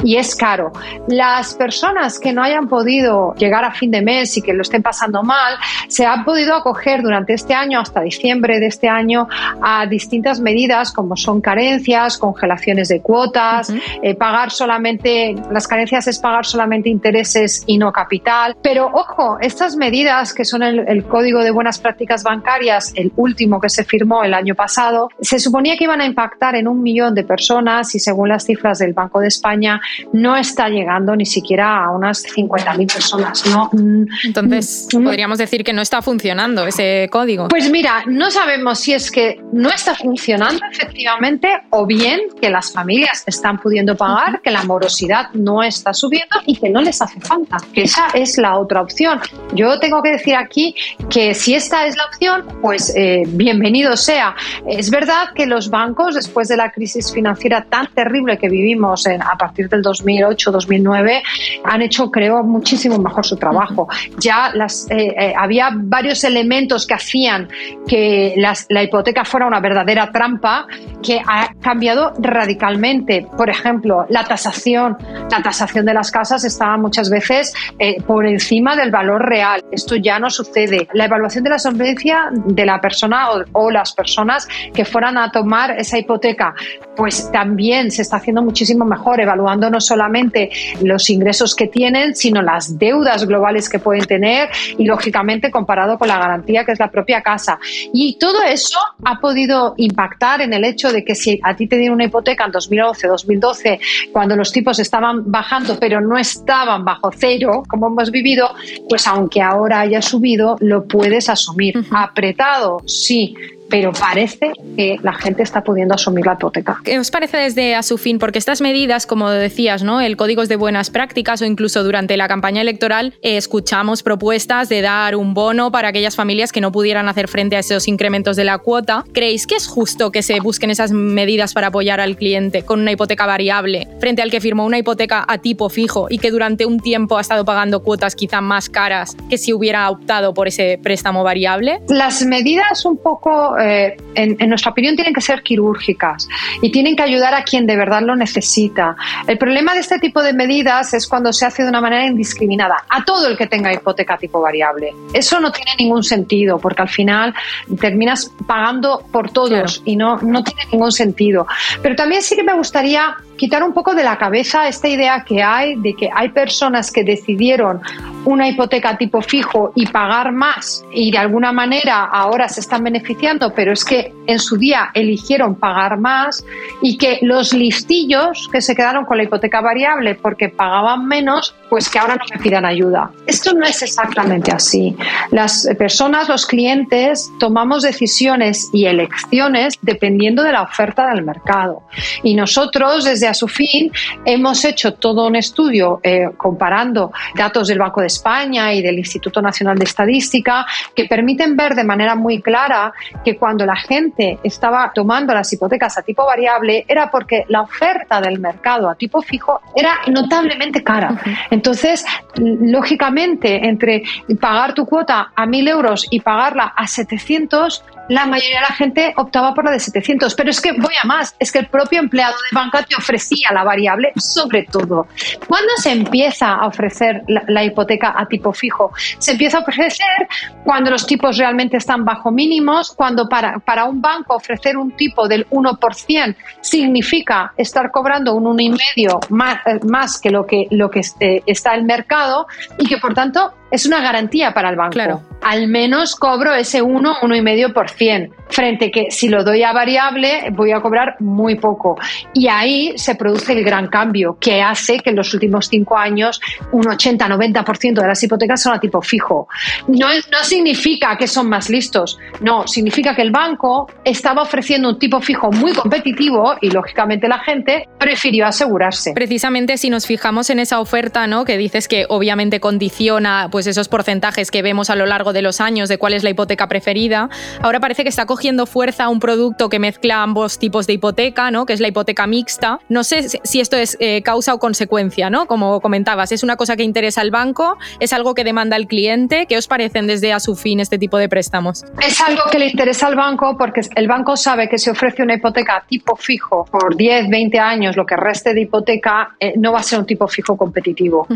y 0.03 0.17
es 0.17 0.35
caro. 0.35 0.71
Las 1.07 1.53
personas 1.55 2.19
que 2.19 2.33
no 2.33 2.43
hayan 2.43 2.67
podido 2.67 3.33
llegar 3.35 3.63
a 3.63 3.71
fin 3.71 3.91
de 3.91 4.01
mes 4.01 4.37
y 4.37 4.41
que 4.41 4.53
lo 4.53 4.61
estén 4.61 4.81
pasando 4.81 5.23
mal, 5.23 5.55
se 5.87 6.05
han 6.05 6.23
podido 6.23 6.55
acoger 6.55 7.01
durante 7.01 7.33
este 7.33 7.53
año, 7.53 7.79
hasta 7.79 8.01
diciembre 8.01 8.59
de 8.59 8.67
este 8.67 8.89
año, 8.89 9.27
a 9.61 9.85
distintas 9.85 10.39
medidas 10.39 10.91
como 10.91 11.15
son 11.15 11.41
carencias, 11.41 12.17
congelaciones 12.17 12.89
de 12.89 13.01
cuotas, 13.01 13.73
eh, 14.01 14.15
pagar 14.15 14.51
solamente, 14.51 15.35
las 15.51 15.67
carencias 15.67 16.07
es 16.07 16.19
pagar 16.19 16.45
solamente 16.45 16.89
intereses 16.89 17.63
y 17.67 17.77
no 17.77 17.91
capital. 17.91 18.55
Pero 18.61 18.89
ojo, 18.93 19.37
estas 19.39 19.75
medidas 19.75 20.33
que 20.33 20.45
son 20.45 20.63
el, 20.63 20.79
el 20.87 21.03
Código 21.05 21.43
de 21.43 21.51
Buenas 21.51 21.79
Prácticas 21.79 22.23
Bancarias, 22.23 22.93
el 22.95 23.11
último 23.15 23.59
que 23.59 23.69
se 23.69 23.83
firmó 23.83 24.23
el 24.23 24.33
año 24.33 24.55
pasado, 24.55 25.09
se 25.21 25.39
suponía 25.39 25.77
que 25.77 25.85
iban 25.85 26.01
a 26.01 26.05
impactar 26.05 26.55
en 26.55 26.67
un 26.67 26.81
millón 26.81 27.15
de 27.15 27.23
personas 27.23 27.93
y 27.95 27.99
según 27.99 28.29
las 28.29 28.45
cifras 28.45 28.79
del 28.79 28.93
Banco 28.93 29.20
de 29.21 29.27
España 29.27 29.81
no 30.13 30.35
está 30.35 30.69
llegando 30.69 31.15
ni 31.15 31.25
siquiera 31.25 31.85
a 31.85 31.91
unas 31.91 32.23
50.000 32.23 32.93
personas. 32.93 33.45
¿no? 33.45 33.69
Mm, 33.71 34.05
Entonces, 34.25 34.87
mm, 34.93 35.03
podríamos 35.03 35.37
decir 35.37 35.63
que 35.63 35.73
no 35.73 35.81
está 35.81 36.01
funcionando 36.01 36.65
ese 36.65 37.07
código. 37.11 37.47
Pues 37.47 37.69
mira, 37.69 38.03
no 38.07 38.31
sabemos 38.31 38.79
si 38.79 38.93
es 38.93 39.11
que 39.11 39.41
no 39.51 39.69
está 39.69 39.95
funcionando 39.95 40.61
efectivamente 40.71 41.49
o 41.69 41.85
bien 41.85 42.19
que 42.39 42.49
las 42.49 42.71
familias 42.71 43.23
están 43.25 43.59
pudiendo 43.59 43.95
pagar, 43.95 44.41
que 44.41 44.51
la 44.51 44.63
morosidad 44.63 45.29
no 45.33 45.63
está 45.63 45.93
subiendo 45.93 46.37
y 46.45 46.57
que 46.57 46.69
no 46.69 46.81
les 46.81 47.01
hace 47.01 47.19
falta, 47.21 47.57
que 47.73 47.83
esa 47.83 48.07
es 48.13 48.37
la 48.37 48.57
otra 48.57 48.81
opción. 48.81 49.19
Yo 49.53 49.79
tengo 49.79 50.01
que 50.01 50.11
decir 50.11 50.35
aquí 50.35 50.75
que 51.09 51.33
si 51.33 51.53
esta 51.53 51.85
es 51.85 51.95
la 51.97 52.05
opción, 52.05 52.45
pues 52.61 52.93
eh, 52.95 53.23
bienvenido 53.27 53.95
sea. 53.97 54.35
Es 54.67 54.89
verdad 54.89 55.29
que 55.35 55.45
los 55.45 55.69
bancos, 55.69 56.15
después 56.15 56.47
de 56.47 56.57
la 56.57 56.71
crisis 56.71 57.11
financiera 57.11 57.63
tan 57.63 57.87
terrible 57.87 58.37
que 58.37 58.49
vivimos 58.49 59.05
a 59.19 59.37
partir 59.37 59.69
del 59.69 59.81
2008-2009, 59.83 61.21
han 61.63 61.81
hecho, 61.81 62.09
creo, 62.11 62.43
muchísimo 62.43 62.97
mejor 62.97 63.25
su 63.25 63.37
trabajo. 63.37 63.87
Ya 64.19 64.51
las, 64.53 64.89
eh, 64.89 65.15
eh, 65.17 65.33
había 65.37 65.69
varios 65.73 66.23
elementos 66.23 66.85
que 66.85 66.93
hacían 66.93 67.49
que 67.87 68.35
la 68.69 68.83
hipoteca 68.83 69.25
fuera 69.25 69.47
una 69.47 69.59
verdadera 69.59 70.11
trampa 70.11 70.67
que 71.01 71.21
ha 71.25 71.53
cambiado 71.61 72.13
radicalmente. 72.19 73.27
Por 73.37 73.49
ejemplo, 73.49 74.05
la 74.09 74.23
tasación. 74.23 74.97
La 75.31 75.41
tasación 75.41 75.85
de 75.85 75.93
las 75.93 76.11
casas 76.11 76.43
estaba 76.43 76.77
muchas 76.77 77.09
veces 77.09 77.53
eh, 77.79 78.01
por 78.03 78.25
encima 78.25 78.75
del 78.75 78.91
valor 78.91 79.27
real. 79.27 79.63
Esto 79.71 79.95
ya 79.95 80.19
no 80.19 80.29
sucede. 80.29 80.87
La 80.93 81.05
evaluación 81.05 81.43
de 81.43 81.49
la 81.49 81.59
solvencia 81.59 82.29
de 82.31 82.65
la 82.65 82.79
persona 82.79 83.29
o, 83.53 83.71
las 83.71 83.93
personas 83.93 84.47
que 84.73 84.83
fueran 84.83 85.17
a 85.17 85.31
tomar 85.31 85.71
esa 85.79 85.97
hipoteca, 85.97 86.53
pues 86.95 87.31
también 87.31 87.89
se 87.89 88.01
está 88.01 88.17
haciendo 88.17 88.41
muchísimo 88.41 88.83
mejor, 88.83 89.00
evaluando 89.19 89.69
no 89.69 89.81
solamente 89.81 90.49
los 90.81 91.09
ingresos 91.09 91.55
que 91.55 91.67
tienen, 91.67 92.15
sino 92.15 92.41
las 92.41 92.77
deudas 92.77 93.25
globales 93.25 93.69
que 93.69 93.79
pueden 93.79 94.05
tener 94.05 94.49
y, 94.77 94.85
lógicamente, 94.85 95.51
comparado 95.51 95.97
con 95.97 96.07
la 96.07 96.17
garantía 96.17 96.65
que 96.65 96.71
es 96.71 96.79
la 96.79 96.89
propia 96.91 97.21
casa. 97.21 97.59
Y 97.93 98.17
todo 98.17 98.41
eso 98.43 98.79
ha 99.03 99.19
podido 99.19 99.73
impactar 99.77 100.41
en 100.41 100.53
el 100.53 100.63
hecho 100.63 100.91
de 100.91 101.03
que 101.03 101.15
si 101.15 101.39
a 101.43 101.55
ti 101.55 101.67
te 101.67 101.77
dieron 101.77 101.95
una 101.95 102.05
hipoteca 102.05 102.45
en 102.45 102.51
2011, 102.51 103.07
2012, 103.07 103.79
cuando 104.11 104.35
los 104.35 104.51
tipos 104.51 104.79
estaban 104.79 105.31
bajando, 105.31 105.77
pero 105.79 106.01
no 106.01 106.17
estaban 106.17 106.83
bajo 106.85 107.11
cero, 107.15 107.63
como 107.67 107.87
hemos 107.87 108.11
vivido, 108.11 108.49
pues 108.87 109.07
aunque 109.07 109.41
ahora 109.41 109.81
haya 109.81 110.01
subido, 110.01 110.55
lo 110.59 110.85
puedes 110.87 111.29
asumir. 111.29 111.75
Apretado, 111.91 112.81
sí, 112.85 113.35
pero 113.71 113.93
parece 113.93 114.51
que 114.75 114.97
la 115.01 115.13
gente 115.13 115.41
está 115.41 115.63
pudiendo 115.63 115.95
asumir 115.95 116.25
la 116.25 116.33
hipoteca. 116.33 116.79
¿Qué 116.83 116.99
os 116.99 117.09
parece 117.09 117.37
desde 117.37 117.73
a 117.73 117.81
su 117.81 117.97
fin? 117.97 118.19
Porque 118.19 118.37
estas 118.37 118.61
medidas, 118.61 119.07
como 119.07 119.29
decías, 119.29 119.81
¿no? 119.81 120.01
el 120.01 120.17
código 120.17 120.43
es 120.43 120.49
de 120.49 120.57
buenas 120.57 120.89
prácticas 120.89 121.41
o 121.41 121.45
incluso 121.45 121.83
durante 121.83 122.17
la 122.17 122.27
campaña 122.27 122.61
electoral 122.61 123.13
eh, 123.21 123.37
escuchamos 123.37 124.03
propuestas 124.03 124.69
de 124.69 124.81
dar 124.81 125.15
un 125.15 125.33
bono 125.33 125.71
para 125.71 125.87
aquellas 125.87 126.15
familias 126.15 126.51
que 126.51 126.61
no 126.61 126.71
pudieran 126.71 127.07
hacer 127.07 127.27
frente 127.27 127.55
a 127.55 127.59
esos 127.59 127.87
incrementos 127.87 128.35
de 128.35 128.43
la 128.43 128.57
cuota. 128.57 129.05
¿Creéis 129.13 129.47
que 129.47 129.55
es 129.55 129.67
justo 129.67 130.11
que 130.11 130.21
se 130.21 130.39
busquen 130.41 130.69
esas 130.69 130.91
medidas 130.91 131.53
para 131.53 131.67
apoyar 131.67 132.01
al 132.01 132.17
cliente 132.17 132.63
con 132.63 132.81
una 132.81 132.91
hipoteca 132.91 133.25
variable 133.25 133.87
frente 133.99 134.21
al 134.21 134.31
que 134.31 134.41
firmó 134.41 134.65
una 134.65 134.77
hipoteca 134.77 135.23
a 135.27 135.37
tipo 135.37 135.69
fijo 135.69 136.07
y 136.09 136.17
que 136.17 136.31
durante 136.31 136.65
un 136.65 136.79
tiempo 136.79 137.17
ha 137.17 137.21
estado 137.21 137.45
pagando 137.45 137.81
cuotas 137.81 138.15
quizá 138.15 138.41
más 138.41 138.69
caras 138.69 139.15
que 139.29 139.37
si 139.37 139.53
hubiera 139.53 139.89
optado 139.89 140.33
por 140.33 140.47
ese 140.47 140.79
préstamo 140.83 141.23
variable? 141.23 141.81
Las 141.87 142.23
medidas 142.25 142.85
un 142.85 142.97
poco 142.97 143.57
eh, 143.61 143.97
en, 144.15 144.49
nuestra 144.49 144.71
opinión, 144.71 144.95
tienen 144.95 145.13
que 145.13 145.21
ser 145.21 145.41
quirúrgicas 145.43 146.27
y 146.61 146.71
tienen 146.71 146.95
que 146.95 147.03
ayudar 147.03 147.33
a 147.33 147.43
quien 147.43 147.65
de 147.65 147.75
verdad 147.75 148.01
lo 148.01 148.15
necesita. 148.15 148.95
El 149.27 149.37
problema 149.37 149.73
de 149.73 149.79
este 149.79 149.99
tipo 149.99 150.21
de 150.21 150.33
medidas 150.33 150.93
es 150.93 151.07
cuando 151.07 151.31
se 151.31 151.45
hace 151.45 151.63
de 151.63 151.69
una 151.69 151.81
manera 151.81 152.05
indiscriminada 152.05 152.83
a 152.89 153.03
todo 153.03 153.27
el 153.27 153.37
que 153.37 153.47
tenga 153.47 153.73
hipoteca 153.73 154.17
tipo 154.17 154.41
variable. 154.41 154.93
Eso 155.13 155.39
no 155.39 155.51
tiene 155.51 155.71
ningún 155.77 156.03
sentido 156.03 156.59
porque 156.59 156.81
al 156.81 156.89
final 156.89 157.33
terminas 157.79 158.31
pagando 158.45 159.03
por 159.11 159.31
todos 159.31 159.81
y 159.85 159.95
no, 159.95 160.17
no 160.17 160.43
tiene 160.43 160.63
ningún 160.71 160.91
sentido. 160.91 161.47
Pero 161.81 161.95
también 161.95 162.21
sí 162.21 162.35
que 162.35 162.43
me 162.43 162.53
gustaría 162.53 163.15
quitar 163.41 163.63
un 163.63 163.73
poco 163.73 163.95
de 163.95 164.03
la 164.03 164.19
cabeza 164.19 164.67
esta 164.67 164.87
idea 164.87 165.23
que 165.25 165.41
hay 165.41 165.75
de 165.75 165.95
que 165.95 166.11
hay 166.13 166.29
personas 166.29 166.91
que 166.91 167.03
decidieron 167.03 167.81
una 168.23 168.47
hipoteca 168.47 168.95
tipo 168.99 169.19
fijo 169.23 169.71
y 169.73 169.87
pagar 169.87 170.31
más 170.31 170.85
y 170.93 171.09
de 171.09 171.17
alguna 171.17 171.51
manera 171.51 172.05
ahora 172.05 172.47
se 172.47 172.59
están 172.59 172.83
beneficiando, 172.83 173.51
pero 173.55 173.73
es 173.73 173.83
que 173.83 174.13
en 174.27 174.37
su 174.37 174.57
día 174.57 174.91
eligieron 174.93 175.55
pagar 175.55 175.97
más 175.97 176.45
y 176.83 176.99
que 176.99 177.17
los 177.23 177.51
listillos 177.53 178.47
que 178.51 178.61
se 178.61 178.75
quedaron 178.75 179.05
con 179.05 179.17
la 179.17 179.23
hipoteca 179.23 179.59
variable 179.59 180.13
porque 180.13 180.49
pagaban 180.49 181.07
menos, 181.07 181.55
pues 181.67 181.89
que 181.89 181.97
ahora 181.97 182.17
no 182.17 182.25
me 182.31 182.39
pidan 182.39 182.63
ayuda. 182.63 183.09
Esto 183.25 183.53
no 183.53 183.65
es 183.65 183.81
exactamente 183.81 184.51
así. 184.51 184.95
Las 185.31 185.67
personas, 185.79 186.29
los 186.29 186.45
clientes, 186.45 187.31
tomamos 187.39 187.81
decisiones 187.81 188.69
y 188.71 188.85
elecciones 188.85 189.79
dependiendo 189.81 190.43
de 190.43 190.51
la 190.51 190.61
oferta 190.61 191.07
del 191.07 191.23
mercado. 191.23 191.81
Y 192.21 192.35
nosotros 192.35 193.05
desde 193.05 193.30
a 193.31 193.33
su 193.33 193.47
fin, 193.47 193.91
hemos 194.25 194.63
hecho 194.65 194.93
todo 194.93 195.27
un 195.27 195.35
estudio 195.35 195.99
eh, 196.03 196.29
comparando 196.37 197.11
datos 197.35 197.67
del 197.67 197.79
Banco 197.79 198.01
de 198.01 198.07
España 198.07 198.73
y 198.73 198.81
del 198.81 198.97
Instituto 198.97 199.41
Nacional 199.41 199.77
de 199.77 199.85
Estadística 199.85 200.65
que 200.95 201.05
permiten 201.05 201.55
ver 201.55 201.75
de 201.75 201.83
manera 201.83 202.15
muy 202.15 202.41
clara 202.41 202.93
que 203.23 203.37
cuando 203.37 203.65
la 203.65 203.75
gente 203.75 204.39
estaba 204.43 204.91
tomando 204.93 205.33
las 205.33 205.51
hipotecas 205.51 205.97
a 205.97 206.01
tipo 206.01 206.25
variable 206.25 206.85
era 206.87 207.09
porque 207.09 207.45
la 207.47 207.61
oferta 207.61 208.21
del 208.21 208.39
mercado 208.39 208.89
a 208.89 208.95
tipo 208.95 209.21
fijo 209.21 209.61
era 209.75 209.99
notablemente 210.07 210.83
cara. 210.83 211.19
Entonces, 211.49 212.05
lógicamente, 212.35 213.67
entre 213.67 214.03
pagar 214.39 214.73
tu 214.73 214.85
cuota 214.85 215.31
a 215.35 215.45
1.000 215.45 215.69
euros 215.69 216.07
y 216.09 216.19
pagarla 216.19 216.73
a 216.75 216.87
700, 216.87 217.83
la 218.09 218.25
mayoría 218.25 218.59
de 218.59 218.67
la 218.69 218.75
gente 218.75 219.13
optaba 219.15 219.53
por 219.53 219.63
la 219.63 219.71
de 219.71 219.79
700. 219.79 220.35
Pero 220.35 220.49
es 220.49 220.59
que 220.59 220.73
voy 220.73 220.93
a 221.01 221.07
más, 221.07 221.35
es 221.39 221.51
que 221.51 221.59
el 221.59 221.67
propio 221.67 221.99
empleado 221.99 222.35
de 222.35 222.55
banca 222.55 222.83
te 222.83 222.95
ofrecía 223.21 223.49
la 223.53 223.63
variable 223.63 224.11
sobre 224.15 224.63
todo. 224.63 225.07
¿Cuándo 225.47 225.71
se 225.77 225.91
empieza 225.91 226.55
a 226.55 226.67
ofrecer 226.67 227.23
la, 227.27 227.63
hipoteca 227.63 228.13
a 228.17 228.25
tipo 228.25 228.51
fijo? 228.53 228.91
Se 229.19 229.31
empieza 229.31 229.59
a 229.59 229.61
ofrecer 229.61 230.27
cuando 230.63 230.89
los 230.91 231.05
tipos 231.05 231.37
realmente 231.37 231.77
están 231.77 232.03
bajo 232.03 232.31
mínimos, 232.31 232.93
cuando 232.95 233.27
para, 233.29 233.59
para 233.59 233.85
un 233.85 234.01
banco 234.01 234.35
ofrecer 234.35 234.77
un 234.77 234.91
tipo 234.91 235.27
del 235.27 235.47
1% 235.49 236.35
significa 236.61 237.53
estar 237.57 237.91
cobrando 237.91 238.33
un 238.33 238.45
1,5% 238.57 239.29
más, 239.29 239.57
eh, 239.65 239.79
más 239.87 240.19
que 240.19 240.29
lo 240.31 240.45
que, 240.45 240.67
lo 240.71 240.89
que 240.89 241.01
eh, 241.19 241.43
está 241.45 241.75
el 241.75 241.83
mercado 241.83 242.47
y 242.77 242.87
que 242.87 242.97
por 242.97 243.13
tanto 243.13 243.53
es 243.71 243.85
una 243.85 244.01
garantía 244.01 244.53
para 244.53 244.69
el 244.69 244.75
banco. 244.75 244.91
Claro. 244.91 245.21
Al 245.41 245.67
menos 245.67 246.15
cobro 246.15 246.53
ese 246.53 246.81
1, 246.81 247.15
1,5%, 247.21 248.29
frente 248.49 248.91
que 248.91 249.09
si 249.09 249.27
lo 249.27 249.43
doy 249.43 249.63
a 249.63 249.73
variable 249.73 250.51
voy 250.51 250.71
a 250.71 250.81
cobrar 250.81 251.15
muy 251.19 251.55
poco. 251.55 251.97
Y 252.33 252.47
ahí 252.47 252.93
se 252.97 253.15
produce 253.15 253.53
el 253.53 253.63
gran 253.63 253.87
cambio 253.87 254.37
que 254.39 254.61
hace 254.61 254.99
que 254.99 255.09
en 255.09 255.15
los 255.15 255.33
últimos 255.33 255.67
cinco 255.67 255.97
años 255.97 256.39
un 256.71 256.83
80-90% 256.83 258.01
de 258.01 258.07
las 258.07 258.21
hipotecas 258.21 258.61
son 258.61 258.73
a 258.73 258.79
tipo 258.79 259.01
fijo. 259.01 259.47
No, 259.87 260.07
no 260.07 260.43
significa 260.43 261.17
que 261.17 261.27
son 261.27 261.49
más 261.49 261.69
listos, 261.69 262.17
no, 262.41 262.67
significa 262.67 263.15
que 263.15 263.21
el 263.21 263.31
banco 263.31 263.89
estaba 264.03 264.43
ofreciendo 264.43 264.89
un 264.89 264.99
tipo 264.99 265.21
fijo 265.21 265.51
muy 265.51 265.73
competitivo 265.73 266.55
y 266.61 266.69
lógicamente 266.69 267.27
la 267.27 267.39
gente 267.39 267.87
prefirió 267.97 268.45
asegurarse. 268.45 269.13
Precisamente 269.13 269.77
si 269.77 269.89
nos 269.89 270.05
fijamos 270.05 270.49
en 270.49 270.59
esa 270.59 270.79
oferta, 270.79 271.25
¿no? 271.27 271.45
que 271.45 271.57
dices 271.57 271.87
que 271.87 272.05
obviamente 272.09 272.59
condiciona 272.59 273.47
pues, 273.51 273.60
pues 273.61 273.67
esos 273.67 273.89
porcentajes 273.89 274.49
que 274.49 274.63
vemos 274.63 274.89
a 274.89 274.95
lo 274.95 275.05
largo 275.05 275.33
de 275.33 275.43
los 275.43 275.61
años 275.61 275.87
de 275.87 275.99
cuál 275.99 276.13
es 276.13 276.23
la 276.23 276.31
hipoteca 276.31 276.67
preferida, 276.67 277.29
ahora 277.61 277.79
parece 277.79 278.01
que 278.01 278.09
está 278.09 278.25
cogiendo 278.25 278.65
fuerza 278.65 279.07
un 279.07 279.19
producto 279.19 279.69
que 279.69 279.77
mezcla 279.77 280.23
ambos 280.23 280.57
tipos 280.57 280.87
de 280.87 280.93
hipoteca, 280.93 281.51
¿no? 281.51 281.67
que 281.67 281.73
es 281.73 281.79
la 281.79 281.87
hipoteca 281.87 282.25
mixta. 282.25 282.79
No 282.89 283.03
sé 283.03 283.29
si 283.43 283.59
esto 283.59 283.77
es 283.77 283.97
eh, 283.99 284.23
causa 284.23 284.55
o 284.55 284.57
consecuencia, 284.57 285.29
¿no? 285.29 285.45
Como 285.45 285.79
comentabas, 285.79 286.31
es 286.31 286.41
una 286.41 286.55
cosa 286.55 286.75
que 286.75 286.81
interesa 286.81 287.21
al 287.21 287.29
banco, 287.29 287.77
es 287.99 288.13
algo 288.13 288.33
que 288.33 288.43
demanda 288.43 288.77
el 288.77 288.87
cliente. 288.87 289.45
¿Qué 289.45 289.57
os 289.57 289.67
parecen 289.67 290.07
desde 290.07 290.33
a 290.33 290.39
su 290.39 290.55
fin 290.55 290.79
este 290.79 290.97
tipo 290.97 291.19
de 291.19 291.29
préstamos? 291.29 291.83
Es 292.01 292.19
algo 292.19 292.41
que 292.51 292.57
le 292.57 292.65
interesa 292.65 293.05
al 293.05 293.15
banco 293.15 293.55
porque 293.59 293.81
el 293.95 294.07
banco 294.07 294.37
sabe 294.37 294.69
que 294.69 294.79
si 294.79 294.89
ofrece 294.89 295.21
una 295.21 295.35
hipoteca 295.35 295.83
tipo 295.87 296.15
fijo 296.15 296.65
por 296.65 296.97
10, 296.97 297.29
20 297.29 297.59
años, 297.59 297.95
lo 297.95 298.07
que 298.07 298.15
reste 298.15 298.55
de 298.55 298.61
hipoteca, 298.61 299.35
eh, 299.39 299.53
no 299.55 299.71
va 299.71 299.81
a 299.81 299.83
ser 299.83 299.99
un 299.99 300.07
tipo 300.07 300.27
fijo 300.27 300.57
competitivo. 300.57 301.27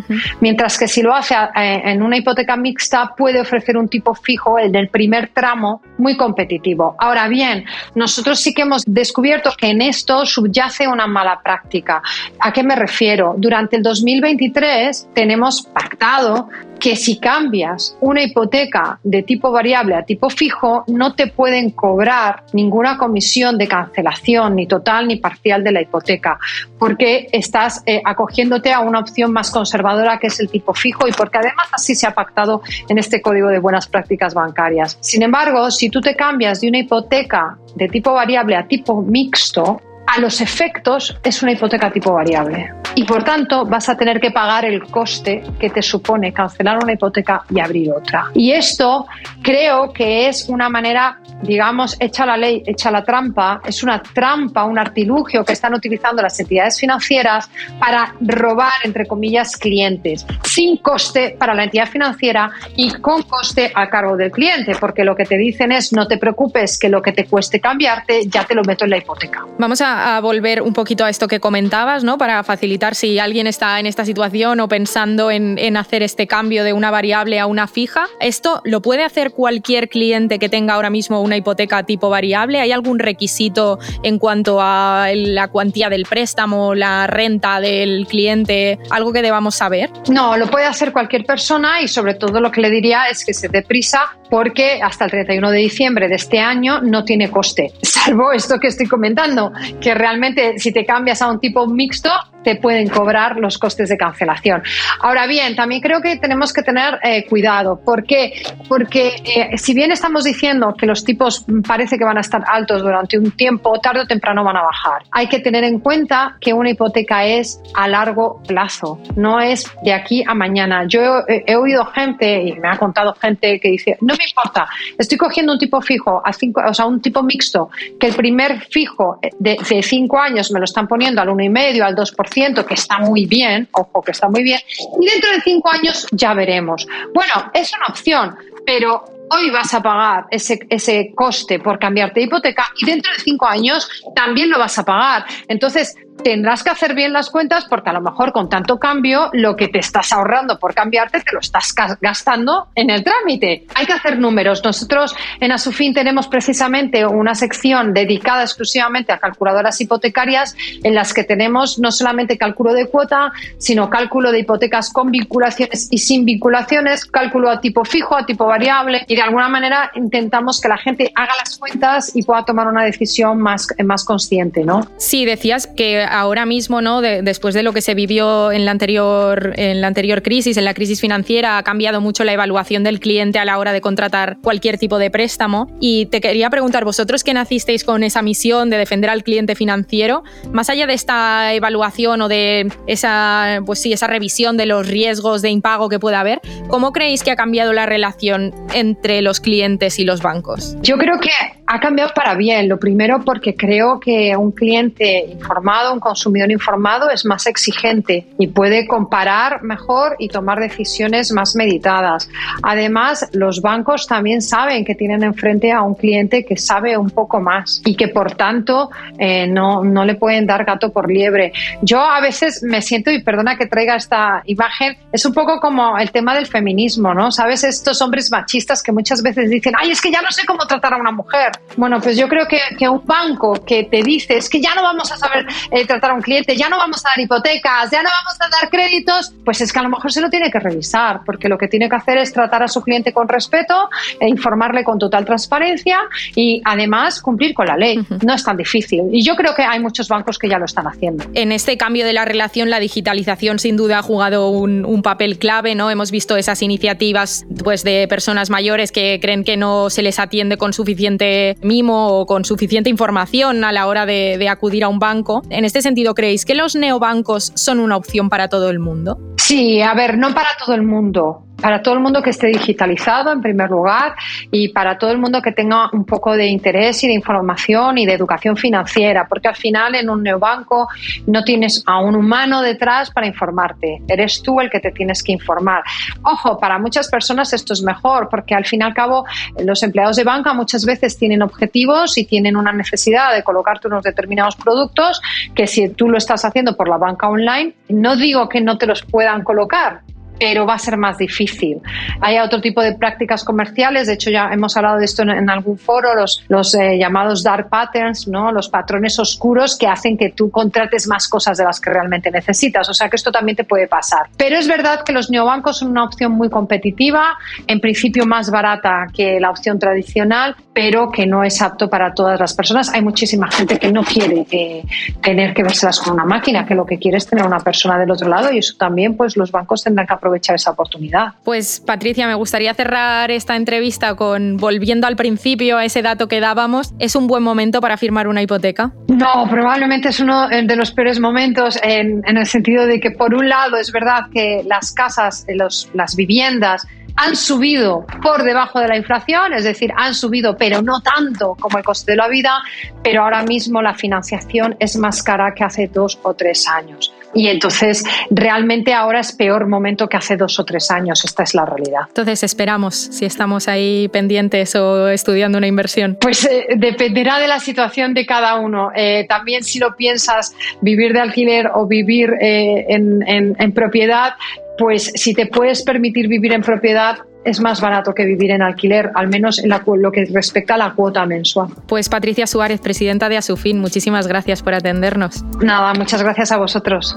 Mientras 0.42 0.80
que 0.80 0.88
si 0.88 1.04
lo 1.04 1.14
hace 1.14 1.36
eh, 1.56 1.82
en 1.86 2.02
una 2.02 2.15
hipoteca 2.18 2.56
mixta 2.56 3.14
puede 3.16 3.42
ofrecer 3.42 3.78
un 3.78 3.88
tipo 3.88 4.14
fijo, 4.16 4.58
el 4.58 4.72
del 4.72 4.90
primer 4.90 5.30
tramo, 5.30 5.82
muy 5.98 6.18
competitivo. 6.18 6.96
Ahora 7.00 7.28
bien, 7.28 7.66
nosotros 7.96 8.40
sí 8.40 8.54
que 8.54 8.64
hemos 8.64 8.84
descubierto 8.86 9.52
que 9.58 9.68
en 9.68 9.82
esto 9.82 10.26
subyace 10.26 10.88
una 10.88 11.08
mala 11.08 11.42
práctica. 11.44 12.02
¿A 12.40 12.52
qué 12.52 12.64
me 12.64 12.76
refiero? 12.76 13.36
Durante 13.38 13.78
el 13.78 13.84
2023 13.84 15.10
tenemos 15.14 15.62
pactado 15.62 16.50
que 16.80 16.96
si 16.96 17.20
cambias 17.20 17.98
una 18.02 18.24
hipoteca 18.24 19.00
de 19.04 19.24
tipo 19.24 19.52
variable 19.52 19.96
a 19.96 20.04
tipo 20.04 20.30
fijo, 20.30 20.84
no 20.88 21.14
te 21.14 21.28
pueden 21.28 21.72
cobrar 21.72 22.44
ninguna 22.54 22.98
comisión 22.98 23.58
de 23.58 23.68
cancelación, 23.68 24.56
ni 24.56 24.68
total 24.68 25.08
ni 25.08 25.18
parcial 25.18 25.64
de 25.64 25.72
la 25.72 25.82
hipoteca, 25.82 26.40
porque 26.78 27.28
estás 27.32 27.82
eh, 27.86 28.02
acogiéndote 28.04 28.74
a 28.74 28.82
una 28.82 29.00
opción 29.00 29.32
más 29.32 29.52
conservadora 29.52 30.20
que 30.20 30.28
es 30.28 30.40
el 30.40 30.50
tipo 30.50 30.74
fijo 30.74 31.08
y 31.08 31.12
porque 31.12 31.38
además 31.38 31.68
así 31.72 31.96
se 31.96 32.08
ha 32.08 32.12
pactado 32.12 32.62
en 32.88 32.98
este 32.98 33.22
código 33.22 33.50
de 33.50 33.60
buenas 33.60 33.88
prácticas 33.88 34.34
bancarias. 34.34 34.98
Sin 35.02 35.24
embargo, 35.24 35.72
si 35.72 35.90
tú 35.90 36.02
te 36.02 36.16
cambias 36.16 36.62
de 36.62 36.70
una 36.70 36.80
hipoteca 36.80 37.58
de 37.76 37.88
tipo 37.88 38.14
variable 38.14 38.56
a 38.56 38.68
tipo 38.68 39.02
mixto, 39.02 39.82
a 40.08 40.20
los 40.20 40.42
efectos 40.42 41.18
es 41.24 41.42
una 41.42 41.52
hipoteca 41.54 41.92
tipo 41.92 42.14
variable 42.14 42.72
y 42.96 43.04
por 43.04 43.24
tanto 43.24 43.66
vas 43.66 43.90
a 43.90 43.98
tener 43.98 44.20
que 44.20 44.32
pagar 44.32 44.66
el 44.66 44.84
coste 44.86 45.44
que 45.60 45.70
te 45.70 45.82
supone 45.82 46.34
cancelar 46.34 46.78
una 46.82 46.94
hipoteca 46.94 47.44
y 47.50 47.60
abrir 47.60 47.92
otra. 47.92 48.32
Y 48.34 48.52
esto 48.52 49.06
creo 49.42 49.92
que 49.92 50.28
es 50.28 50.48
una 50.48 50.70
manera, 50.70 51.20
digamos, 51.42 51.98
hecha 52.00 52.26
la 52.26 52.38
ley, 52.38 52.64
hecha 52.66 52.90
la 52.90 53.04
trampa, 53.04 53.62
es 53.66 53.84
una 53.84 54.02
trampa, 54.02 54.64
un 54.64 54.80
artilugio 54.80 55.44
que 55.44 55.54
están 55.54 55.74
utilizando 55.74 56.22
las 56.22 56.40
entidades 56.40 56.80
financieras 56.80 57.50
para 57.80 58.14
robar, 58.22 58.74
entre 58.86 59.06
comillas, 59.06 59.58
clientes, 59.58 60.26
sin 60.44 60.78
coste 60.78 61.36
para 61.38 61.54
la 61.54 61.66
entidad 61.66 61.88
financiera 61.88 62.52
y 62.76 62.92
con 63.02 63.24
coste 63.24 63.72
a 63.76 63.90
cargo 63.90 64.16
del 64.16 64.32
cliente, 64.32 64.74
porque 64.80 65.04
lo 65.04 65.16
que 65.16 65.26
te 65.26 65.38
dicen 65.38 65.74
es 65.74 65.92
no 65.92 66.08
te 66.08 66.18
preocupes 66.18 66.80
que 66.80 66.88
lo 66.88 67.02
que 67.02 67.12
te 67.12 67.26
cueste 67.26 67.60
cambiarte 67.60 68.28
ya 68.28 68.46
te 68.46 68.56
lo 68.56 68.64
meto 68.64 68.86
en 68.86 68.92
la 68.92 68.98
hipoteca. 68.98 69.46
Vamos 69.58 69.82
a 69.82 69.95
a, 69.96 70.20
volver 70.22 70.62
un 70.62 70.74
poquito 70.74 71.06
a 71.06 71.10
esto 71.10 71.28
que 71.28 71.40
comentabas, 71.40 72.04
¿no? 72.04 72.18
Para 72.18 72.44
facilitar 72.44 72.96
si 72.96 73.20
alguien 73.20 73.48
está 73.48 73.80
en 73.80 73.86
esta 73.86 74.06
situación 74.06 74.60
o 74.60 74.68
pensando 74.68 75.32
en, 75.32 75.56
hacer 75.78 76.04
este 76.04 76.26
cambio 76.28 76.64
de 76.64 76.74
una 76.74 76.90
variable 76.92 77.40
a 77.40 77.48
una 77.48 77.68
fija. 77.68 78.06
¿Esto 78.20 78.62
lo 78.64 78.82
puede 78.82 79.04
hacer 79.04 79.32
cualquier 79.32 79.90
cliente 79.90 80.40
que 80.40 80.48
tenga 80.48 80.76
ahora 80.76 80.90
mismo 80.90 81.22
una 81.22 81.38
hipoteca 81.38 81.84
tipo 81.84 82.10
variable? 82.10 82.60
¿Hay 82.60 82.72
algún 82.72 83.00
requisito 83.00 83.80
en 84.04 84.20
cuanto 84.20 84.60
a 84.62 85.08
la 85.14 85.50
cuantía 85.50 85.90
del 85.90 86.06
préstamo, 86.06 86.76
la 86.76 87.08
renta 87.08 87.60
del 87.60 88.08
cliente? 88.08 88.80
¿Algo 88.90 89.12
que 89.12 89.22
debamos 89.22 89.56
saber? 89.56 89.90
No, 90.10 90.38
lo 90.38 90.48
puede 90.48 90.66
hacer 90.66 90.94
cualquier 90.94 91.26
persona 91.26 91.82
y 91.82 91.88
sobre 91.88 92.14
todo 92.14 92.40
lo 92.40 92.52
que 92.52 92.62
le 92.62 92.70
diría 92.70 93.10
es 93.10 93.26
que 93.26 93.34
se 93.34 93.50
dé 93.50 93.62
prisa 93.62 94.16
porque 94.30 94.80
hasta 94.82 95.06
el 95.06 95.12
31 95.12 95.52
de 95.52 95.58
diciembre 95.60 96.08
de 96.08 96.16
este 96.16 96.40
año 96.40 96.82
no 96.82 97.04
tiene 97.04 97.30
coste, 97.30 97.74
salvo 97.82 98.32
esto 98.32 98.60
que 98.60 98.68
estoy 98.68 98.88
comentando, 98.88 99.52
que 99.86 99.94
realmente 99.94 100.58
si 100.58 100.72
te 100.72 100.84
cambias 100.84 101.22
a 101.22 101.30
un 101.30 101.40
tipo 101.40 101.68
mixto, 101.68 102.10
te 102.46 102.56
pueden 102.56 102.88
cobrar 102.88 103.38
los 103.38 103.58
costes 103.58 103.90
de 103.90 103.98
cancelación. 103.98 104.62
Ahora 105.02 105.26
bien, 105.26 105.56
también 105.56 105.82
creo 105.82 106.00
que 106.00 106.16
tenemos 106.18 106.54
que 106.54 106.62
tener 106.62 107.00
eh, 107.04 107.26
cuidado. 107.26 107.82
¿Por 107.84 108.06
qué? 108.06 108.44
Porque 108.70 109.16
eh, 109.26 109.58
si 109.58 109.74
bien 109.74 109.92
estamos 109.92 110.24
diciendo 110.24 110.76
que 110.78 110.86
los 110.86 111.04
tipos 111.04 111.44
parece 111.68 111.98
que 111.98 112.06
van 112.06 112.18
a 112.18 112.22
estar 112.22 112.44
altos 112.48 112.84
durante 112.84 113.18
un 113.18 113.32
tiempo, 113.32 113.80
tarde 113.80 114.02
o 114.02 114.06
temprano 114.06 114.44
van 114.44 114.58
a 114.58 114.62
bajar. 114.62 115.02
Hay 115.12 115.28
que 115.28 115.40
tener 115.40 115.64
en 115.64 115.80
cuenta 115.80 116.38
que 116.40 116.54
una 116.54 116.70
hipoteca 116.70 117.26
es 117.26 117.60
a 117.74 117.88
largo 117.88 118.42
plazo, 118.48 119.00
no 119.16 119.42
es 119.42 119.66
de 119.84 119.94
aquí 119.94 120.24
a 120.28 120.36
mañana. 120.36 120.86
Yo 120.88 121.24
he, 121.28 121.56
oído 121.56 121.86
gente 121.86 122.44
y 122.44 122.54
me 122.54 122.68
ha 122.68 122.78
contado 122.78 123.16
gente 123.16 123.60
que 123.60 123.70
dice, 123.70 123.98
no 124.02 124.14
me 124.16 124.26
importa, 124.28 124.68
estoy 125.00 125.18
cogiendo 125.18 125.54
un 125.54 125.60
tipo 125.60 125.82
fijo, 125.82 126.22
a 126.24 126.32
cinco, 126.32 126.62
o 126.64 126.74
sea, 126.74 126.86
un 126.86 127.02
tipo 127.02 127.24
mixto, 127.24 127.70
que 128.00 128.08
el 128.08 128.14
primer 128.14 128.62
fijo 128.70 129.20
de, 129.40 129.58
cinco 129.82 130.20
años 130.20 130.52
me 130.52 130.60
lo 130.60 130.66
están 130.66 130.88
poniendo 130.88 131.22
al 131.22 131.30
1,5, 131.30 131.82
al 131.82 131.96
2%, 131.96 132.35
que 132.68 132.74
está 132.74 133.00
muy 133.00 133.26
bien, 133.26 133.68
ojo, 133.72 134.02
que 134.02 134.12
está 134.12 134.28
muy 134.30 134.44
bien, 134.44 134.60
y 135.00 135.06
dentro 135.06 135.32
de 135.32 135.42
cinco 135.42 135.72
años 135.72 136.08
ya 136.12 136.34
veremos. 136.34 136.86
Bueno, 137.14 137.52
es 137.54 137.74
una 137.74 137.88
opción, 137.88 138.36
pero 138.66 139.06
hoy 139.30 139.50
vas 139.52 139.74
a 139.74 139.82
pagar 139.82 140.26
ese, 140.30 140.60
ese 140.70 141.12
coste 141.16 141.60
por 141.60 141.80
cambiarte 141.80 142.20
de 142.20 142.26
hipoteca 142.26 142.72
y 142.80 142.86
dentro 142.86 143.12
de 143.14 143.20
cinco 143.20 143.48
años 143.48 143.90
también 144.16 144.50
lo 144.50 144.60
vas 144.60 144.78
a 144.78 144.84
pagar. 144.84 145.26
Entonces, 145.48 145.96
tendrás 146.24 146.64
que 146.64 146.70
hacer 146.70 146.96
bien 146.96 147.14
las 147.14 147.30
cuentas 147.30 147.66
porque 147.70 147.90
a 147.90 147.94
lo 147.94 148.02
mejor 148.02 148.32
con 148.32 148.50
tanto 148.50 148.80
cambio 148.80 149.30
lo 149.34 149.56
que 149.56 149.68
te 149.68 149.80
estás 149.80 150.12
ahorrando 150.12 150.60
por 150.60 150.74
cambiarte 150.74 151.22
te 151.22 151.32
lo 151.34 151.40
estás 151.40 151.74
gastando 152.02 152.68
en 152.76 152.90
el 152.90 153.04
trámite. 153.04 153.66
Hay 153.76 153.86
que 153.86 153.94
hacer 153.94 154.18
números. 154.18 154.64
Nosotros 154.64 155.16
en 155.40 155.52
Asufin 155.52 155.94
tenemos 155.94 156.28
precisamente 156.28 157.06
una 157.06 157.36
sección 157.36 157.94
dedicada 157.94 158.44
exclusivamente 158.44 159.12
a 159.12 159.18
calculadoras 159.18 159.80
hipotecarias 159.82 160.56
en 160.84 160.96
las 160.96 161.14
que 161.14 161.24
tenemos 161.24 161.80
no 161.80 161.92
solamente 161.92 162.38
cálculo 162.38 162.74
de 162.74 162.88
cuota, 162.88 163.32
sino 163.58 163.90
cálculo 163.90 164.32
de 164.32 164.40
hipotecas 164.40 164.92
con 164.92 165.12
vinculaciones 165.12 165.88
y 165.92 165.98
sin 165.98 166.26
vinculaciones, 166.26 167.06
cálculo 167.06 167.50
a 167.50 167.60
tipo 167.60 167.84
fijo, 167.86 168.16
a 168.16 168.26
tipo 168.26 168.46
variable 168.46 169.06
y 169.08 169.16
de 169.16 169.22
alguna 169.22 169.50
manera 169.50 169.92
intentamos 169.96 170.62
que 170.62 170.68
la 170.68 170.78
gente 170.78 171.12
haga 171.16 171.34
las 171.38 171.58
cuentas 171.58 172.16
y 172.16 172.24
pueda 172.24 172.46
tomar 172.46 172.68
una 172.68 172.84
decisión 172.84 173.40
más, 173.40 173.68
más 173.84 174.04
consciente, 174.04 174.64
¿no? 174.64 174.88
Sí, 174.98 175.26
decías 175.26 175.68
que 175.68 176.05
ahora 176.10 176.46
mismo, 176.46 176.82
¿no? 176.82 177.02
después 177.02 177.54
de 177.54 177.64
lo 177.64 177.74
que 177.74 177.82
se 177.82 177.94
vivió 177.94 178.52
en 178.52 178.66
la, 178.66 178.72
anterior, 178.72 179.54
en 179.58 179.82
la 179.82 179.88
anterior 179.88 180.22
crisis, 180.22 180.58
en 180.58 180.66
la 180.66 180.74
crisis 180.74 181.02
financiera, 181.02 181.58
ha 181.58 181.64
cambiado 181.64 182.02
mucho 182.02 182.24
la 182.24 182.34
evaluación 182.34 182.84
del 182.84 183.00
cliente 183.00 183.40
a 183.40 183.46
la 183.46 183.58
hora 183.58 183.74
de 183.74 183.82
contratar 183.82 184.38
cualquier 184.42 184.78
tipo 184.78 184.98
de 184.98 185.10
préstamo. 185.10 185.70
Y 185.80 186.08
te 186.08 186.22
quería 186.22 186.50
preguntar, 186.50 186.86
vosotros 186.86 187.24
que 187.24 187.34
nacisteis 187.34 187.84
con 187.84 188.04
esa 188.04 188.22
misión 188.22 188.70
de 188.70 188.78
defender 188.78 189.10
al 189.10 189.24
cliente 189.24 189.56
financiero, 189.56 190.24
más 190.52 190.70
allá 190.70 190.88
de 190.88 190.94
esta 190.94 191.54
evaluación 191.54 192.22
o 192.22 192.28
de 192.28 192.72
esa, 192.88 193.60
pues 193.66 193.80
sí, 193.80 193.94
esa 193.94 194.08
revisión 194.08 194.58
de 194.58 194.66
los 194.66 194.88
riesgos 194.88 195.42
de 195.42 195.50
impago 195.50 195.90
que 195.90 196.00
pueda 196.00 196.20
haber, 196.20 196.42
¿cómo 196.68 196.92
creéis 196.92 197.24
que 197.24 197.32
ha 197.32 197.36
cambiado 197.36 197.74
la 197.74 197.86
relación 197.86 198.54
entre 198.74 199.22
los 199.22 199.40
clientes 199.40 200.00
y 200.00 200.06
los 200.06 200.22
bancos? 200.22 200.76
Yo 200.82 200.98
creo 200.98 201.20
que 201.20 201.30
ha 201.68 201.80
cambiado 201.80 202.12
para 202.14 202.36
bien. 202.36 202.70
Lo 202.70 202.80
primero 202.80 203.22
porque 203.24 203.56
creo 203.56 204.00
que 204.00 204.36
un 204.36 204.52
cliente 204.52 205.26
informado, 205.26 205.94
un 205.94 206.00
consumidor 206.00 206.52
informado 206.52 207.10
es 207.10 207.26
más 207.26 207.48
exigente 207.48 208.28
y 208.38 208.48
puede 208.48 208.88
comparar 208.88 209.64
mejor 209.64 210.16
y 210.20 210.30
tomar 210.30 210.60
decisiones 210.60 211.32
más 211.32 211.56
meditadas. 211.56 212.30
Además, 212.62 213.30
los 213.34 213.62
bancos 213.62 214.08
también 214.08 214.42
saben 214.42 214.86
que 214.86 214.96
tienen 214.96 215.24
enfrente 215.24 215.72
a 215.72 215.82
un 215.82 215.96
cliente 215.96 216.46
que 216.46 216.58
sabe 216.58 216.98
un 216.98 217.10
poco 217.10 217.40
más 217.40 217.82
y 217.86 217.96
que 217.96 218.08
por 218.10 218.34
tanto 218.34 218.90
eh, 219.18 219.48
no, 219.48 219.84
no 219.84 220.06
le 220.06 220.16
pueden 220.16 220.46
dar 220.46 220.66
gato 220.66 220.92
por 220.92 221.10
liebre. 221.10 221.52
Yo 221.82 222.00
a 222.00 222.22
veces 222.22 222.64
me 222.64 222.82
siento, 222.82 223.12
y 223.12 223.24
perdona 223.24 223.58
que 223.58 223.66
traiga 223.66 223.96
esta 223.96 224.42
imagen, 224.46 224.98
es 225.12 225.26
un 225.26 225.34
poco 225.34 225.60
como 225.60 225.98
el 225.98 226.12
tema 226.12 226.36
del 226.36 226.46
feminismo, 226.46 227.14
¿no? 227.14 227.32
¿Sabes? 227.32 227.64
Estos 227.64 228.02
hombres 228.02 228.32
machistas 228.32 228.84
que 228.84 228.92
muchas 228.92 229.22
veces 229.22 229.50
dicen, 229.50 229.74
ay, 229.78 229.92
es 229.92 230.02
que 230.02 230.12
ya 230.12 230.22
no 230.22 230.32
sé 230.32 230.46
cómo 230.46 230.66
tratar 230.66 230.94
a 230.94 230.98
una 230.98 231.12
mujer. 231.12 231.55
Bueno, 231.78 232.00
pues 232.00 232.18
yo 232.18 232.28
creo 232.28 232.48
que, 232.48 232.60
que 232.78 232.88
un 232.88 233.06
banco 233.06 233.54
que 233.66 233.84
te 233.84 234.02
dice, 234.02 234.38
es 234.38 234.50
que 234.50 234.62
ya 234.62 234.74
no 234.76 234.82
vamos 234.82 235.12
a 235.12 235.18
saber 235.18 235.46
eh, 235.72 235.86
tratar 235.86 236.12
a 236.12 236.14
un 236.14 236.22
cliente, 236.22 236.56
ya 236.56 236.70
no 236.70 236.78
vamos 236.78 237.06
a 237.06 237.10
dar 237.10 237.20
hipotecas, 237.20 237.92
ya 237.92 238.02
no 238.02 238.10
vamos 238.10 238.38
a 238.40 238.50
dar 238.50 238.70
créditos, 238.70 239.34
pues 239.44 239.62
es 239.62 239.74
que 239.74 239.80
a 239.80 239.84
lo 239.84 239.90
mejor 239.90 240.12
se 240.12 240.22
lo 240.22 240.30
tiene 240.30 240.50
que 240.50 240.60
revisar, 240.60 241.22
porque 241.26 241.50
lo 241.50 241.58
que 241.58 241.68
tiene 241.68 241.90
que 241.90 241.96
hacer 241.96 242.18
es 242.18 242.32
tratar 242.32 242.64
a 242.64 242.68
su 242.68 242.82
cliente 242.82 243.12
con 243.12 243.28
respeto 243.28 243.90
e 244.20 244.28
informarle 244.30 244.84
con 244.84 245.00
total 245.00 245.26
transparencia 245.26 246.00
y 246.36 246.62
además 246.64 247.22
cumplir 247.22 247.54
con 247.54 247.68
la 247.68 247.78
ley. 247.78 248.00
No 248.26 248.34
es 248.34 248.44
tan 248.44 248.58
difícil. 248.58 249.04
Y 249.12 249.24
yo 249.24 249.36
creo 249.36 249.54
que 249.54 249.64
hay 249.64 249.80
muchos 249.80 250.08
bancos 250.08 250.40
que 250.40 250.48
ya 250.48 250.58
lo 250.58 250.66
están 250.66 250.88
haciendo. 250.88 251.26
En 251.34 251.52
este 251.52 251.78
cambio 251.78 252.06
de 252.06 252.14
la 252.14 252.26
relación, 252.26 252.70
la 252.70 252.80
digitalización 252.80 253.60
sin 253.60 253.78
duda 253.78 254.00
ha 254.00 254.02
jugado 254.02 254.50
un, 254.50 254.86
un 254.86 255.02
papel 255.02 255.38
clave, 255.38 255.76
¿no? 255.76 255.92
Hemos 255.92 256.12
visto 256.12 256.38
esas 256.38 256.62
iniciativas 256.62 257.46
pues, 257.64 257.84
de 257.84 258.08
personas 258.08 258.50
mayores 258.50 258.92
que 258.92 259.20
creen 259.22 259.44
que 259.44 259.58
no 259.58 259.90
se 259.90 260.02
les 260.02 260.20
atiende 260.20 260.58
con 260.58 260.74
suficiente 260.74 261.45
mimo 261.62 262.20
o 262.20 262.26
con 262.26 262.46
suficiente 262.46 262.90
información 262.90 263.64
a 263.64 263.72
la 263.72 263.88
hora 263.88 264.06
de, 264.06 264.46
acudir 264.50 264.84
a 264.84 264.90
un 264.90 265.00
banco. 265.00 265.42
En 265.50 265.66
este 265.66 265.82
sentido, 265.82 266.14
¿creéis 266.14 266.46
que 266.46 266.56
los 266.56 266.76
neobancos 266.76 267.52
son 267.56 267.80
una 267.80 267.98
opción 267.98 268.30
para 268.30 268.48
todo 268.48 268.70
el 268.70 268.80
mundo? 268.80 269.18
Sí, 269.38 269.82
a 269.82 269.94
ver, 269.94 270.18
no 270.18 270.34
para 270.34 270.50
todo 270.64 270.76
el 270.76 270.84
mundo 270.84 271.45
para 271.66 271.82
todo 271.82 271.96
el 271.96 272.00
mundo 272.00 272.22
que 272.22 272.30
esté 272.30 272.46
digitalizado 272.46 273.32
en 273.32 273.42
primer 273.42 273.72
lugar 273.72 274.14
y 274.52 274.68
para 274.68 275.00
todo 275.00 275.10
el 275.10 275.18
mundo 275.18 275.42
que 275.42 275.52
tenga 275.52 275.90
un 275.94 276.06
poco 276.06 276.38
de 276.38 276.46
interés 276.46 277.04
y 277.04 277.08
de 277.08 277.14
información 277.14 277.98
y 277.98 278.06
de 278.06 278.14
educación 278.14 278.56
financiera, 278.56 279.26
porque 279.28 279.48
al 279.48 279.56
final 279.56 279.96
en 279.96 280.08
un 280.08 280.22
neobanco 280.22 280.88
no 281.26 281.44
tienes 281.44 281.82
a 281.88 282.02
un 282.02 282.16
humano 282.16 282.62
detrás 282.62 283.10
para 283.10 283.26
informarte, 283.26 284.04
eres 284.08 284.44
tú 284.44 284.62
el 284.62 284.70
que 284.70 284.80
te 284.80 284.92
tienes 284.92 285.24
que 285.24 285.32
informar. 285.32 285.82
Ojo, 286.22 286.60
para 286.60 286.78
muchas 286.78 287.10
personas 287.10 287.52
esto 287.52 287.74
es 287.74 287.82
mejor, 287.82 288.30
porque 288.30 288.54
al 288.54 288.66
fin 288.68 288.82
y 288.82 288.84
al 288.84 288.94
cabo 288.94 289.26
los 289.58 289.82
empleados 289.82 290.18
de 290.18 290.24
banca 290.24 290.54
muchas 290.54 290.86
veces 290.86 291.18
tienen 291.18 291.42
objetivos 291.42 292.16
y 292.20 292.26
tienen 292.26 292.58
una 292.58 292.74
necesidad 292.74 293.34
de 293.34 293.42
colocarte 293.42 293.88
unos 293.88 294.04
determinados 294.04 294.56
productos 294.56 295.20
que 295.56 295.66
si 295.66 295.90
tú 295.90 296.10
lo 296.10 296.20
estás 296.20 296.46
haciendo 296.46 296.78
por 296.78 296.88
la 296.88 296.98
banca 296.98 297.28
online, 297.28 297.74
no 297.90 298.16
digo 298.16 298.50
que 298.50 298.62
no 298.62 298.78
te 298.78 298.86
los 298.86 299.02
puedan 299.02 299.44
colocar, 299.44 300.02
pero 300.40 300.66
va 300.66 300.76
a 300.76 300.80
ser 300.80 300.98
más 300.98 301.18
difícil. 301.18 301.82
Hay 302.22 302.38
otro 302.40 302.62
tipo 302.62 302.82
de 302.82 302.94
prácticas 302.94 303.44
comerciales, 303.44 304.08
de 304.08 304.14
hecho 304.14 304.30
ya 304.30 304.50
hemos 304.52 304.76
hablado 304.78 304.98
de 304.98 305.06
esto 305.06 305.24
en, 305.24 305.50
algún 305.50 305.78
foro, 305.78 306.16
los, 306.16 306.44
los 306.48 306.74
eh, 306.76 306.98
llamados 306.98 307.44
dark 307.44 307.70
patterns, 307.70 308.28
¿no? 308.28 308.52
los 308.52 308.70
patrones 308.70 309.18
oscuros 309.20 309.78
que 309.78 309.88
hacen 309.88 310.18
que 310.18 310.32
tú 310.32 310.50
contrates 310.50 311.08
más 311.08 311.28
cosas 311.28 311.58
de 311.58 311.64
las 311.64 311.80
que 311.80 311.90
realmente 311.90 312.32
necesitas. 312.32 312.90
O 312.90 312.94
sea 312.94 313.10
que 313.10 313.16
esto 313.16 313.32
también 313.32 313.56
te 313.56 313.64
puede 313.64 313.88
pasar. 313.88 314.28
Pero 314.38 314.58
es 314.58 314.68
verdad 314.68 315.02
que 315.04 315.14
los 315.14 315.30
neobancos 315.30 315.80
son 315.80 315.92
una 315.92 316.04
opción 316.04 316.32
muy 316.32 316.50
competitiva, 316.50 317.38
en 317.68 317.80
principio 317.80 318.26
más 318.26 318.50
barata 318.50 319.08
que 319.14 319.40
la 319.40 319.50
opción 319.50 319.80
tradicional, 319.80 320.56
pero 320.74 321.10
que 321.12 321.26
no 321.26 321.44
es 321.44 321.62
apto 321.62 321.90
para 321.90 322.14
todas 322.14 322.40
las 322.40 322.54
personas. 322.54 322.94
Hay 322.94 323.02
muchísima 323.02 323.50
gente 323.50 323.80
que 323.80 323.92
no 323.92 324.04
quiere 324.04 324.46
eh, 324.52 324.84
tener 325.22 325.54
que 325.54 325.64
verselas 325.64 326.00
con 326.00 326.14
una 326.14 326.26
máquina, 326.26 326.66
que 326.66 326.76
lo 326.76 326.86
que 326.86 326.98
quiere 326.98 327.18
es 327.18 327.28
tener 327.28 327.46
una 327.46 327.60
persona 327.60 327.98
del 327.98 328.12
otro 328.12 328.28
lado 328.28 328.52
y 328.52 328.60
eso 328.60 328.76
también 328.78 329.16
pues 329.16 329.38
los 329.38 329.52
bancos 329.52 329.84
tendrán 329.84 330.08
que 330.08 330.14
aprovechar 330.26 330.56
esa 330.56 330.72
oportunidad. 330.72 331.34
Pues 331.44 331.80
Patricia, 331.80 332.26
me 332.28 332.34
gustaría 332.34 332.74
cerrar 332.74 333.30
esta 333.30 333.56
entrevista 333.56 334.16
con 334.16 334.58
volviendo 334.58 335.06
al 335.06 335.16
principio 335.16 335.78
a 335.78 335.86
ese 335.86 336.02
dato 336.02 336.28
que 336.28 336.40
dábamos. 336.40 336.94
¿Es 336.98 337.16
un 337.16 337.28
buen 337.28 337.44
momento 337.44 337.80
para 337.80 337.96
firmar 337.98 338.28
una 338.28 338.42
hipoteca? 338.42 338.92
No, 339.08 339.48
probablemente 339.50 340.10
es 340.10 340.20
uno 340.20 340.48
de 340.48 340.76
los 340.76 340.92
peores 340.92 341.20
momentos 341.20 341.80
en, 341.84 342.24
el 342.26 342.46
sentido 342.48 342.88
de 342.88 343.00
que 343.00 343.12
por 343.12 343.36
un 343.36 343.48
lado 343.48 343.78
es 343.78 343.92
verdad 343.92 344.24
que 344.34 344.64
las 344.66 344.92
casas, 344.92 345.46
los, 345.48 345.90
las 345.94 346.16
viviendas 346.16 346.88
han 347.18 347.36
subido 347.36 348.06
por 348.22 348.44
debajo 348.44 348.80
de 348.80 348.88
la 348.88 348.98
inflación, 348.98 349.54
es 349.54 349.64
decir, 349.64 349.94
han 349.96 350.14
subido, 350.14 350.58
pero 350.58 350.82
no 350.82 351.00
tanto 351.00 351.56
como 351.60 351.78
el 351.78 351.84
coste 351.84 352.12
de 352.12 352.18
la 352.18 352.28
vida, 352.28 352.62
pero 353.04 353.24
ahora 353.24 353.44
mismo 353.44 353.82
la 353.82 353.94
financiación 353.94 354.76
es 354.80 354.98
más 354.98 355.24
cara 355.24 355.54
que 355.54 355.64
hace 355.64 355.88
dos 355.88 356.20
o 356.24 356.34
tres 356.34 356.68
años. 356.68 357.14
Y 357.36 357.50
entonces, 357.50 358.04
realmente 358.32 358.94
ahora 358.94 359.20
es 359.20 359.34
peor 359.34 359.68
momento 359.68 360.08
que 360.08 360.18
hace 360.18 360.38
dos 360.38 360.58
o 360.58 360.64
tres 360.64 360.90
años. 360.90 361.24
Esta 361.26 361.44
es 361.44 361.54
la 361.54 361.66
realidad. 361.66 362.04
Entonces, 362.08 362.44
esperamos 362.44 362.96
si 362.96 363.26
estamos 363.26 363.68
ahí 363.68 364.08
pendientes 364.08 364.74
o 364.76 365.10
estudiando 365.10 365.58
una 365.58 365.68
inversión. 365.68 366.18
Pues 366.20 366.46
eh, 366.46 366.68
dependerá 366.78 367.40
de 367.40 367.48
la 367.48 367.60
situación 367.60 368.14
de 368.14 368.26
cada 368.26 368.56
uno. 368.56 368.92
Eh, 368.96 369.26
también, 369.28 369.64
si 369.64 369.80
lo 369.80 369.96
piensas, 369.98 370.56
vivir 370.82 371.12
de 371.12 371.20
alquiler 371.20 371.70
o 371.74 371.86
vivir 371.86 372.32
eh, 372.42 372.86
en, 372.88 373.22
en 373.28 373.72
propiedad, 373.74 374.36
pues 374.78 375.12
si 375.16 375.34
te 375.34 375.46
puedes 375.48 375.84
permitir 375.84 376.30
vivir 376.30 376.54
en 376.54 376.62
propiedad, 376.62 377.18
es 377.46 377.62
más 377.62 377.80
barato 377.80 378.14
que 378.14 378.26
vivir 378.26 378.52
en 378.52 378.62
alquiler, 378.62 379.12
al 379.16 379.30
menos 379.30 379.60
en 379.60 379.70
lo 379.70 380.12
que 380.12 380.26
respecta 380.26 380.74
a 380.74 380.78
la 380.78 380.94
cuota 380.94 381.26
mensual. 381.26 381.70
Pues 381.88 382.10
Patricia 382.10 382.48
Suárez, 382.48 382.82
presidenta 382.82 383.30
de 383.30 383.38
Asufin, 383.38 383.80
muchísimas 383.80 384.28
gracias 384.28 384.62
por 384.64 384.74
atendernos. 384.74 385.46
Nada, 385.62 385.94
muchas 385.94 386.22
gracias 386.22 386.52
a 386.52 386.58
vosotros. 386.58 387.16